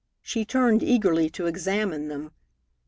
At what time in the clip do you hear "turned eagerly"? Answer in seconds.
0.45-1.29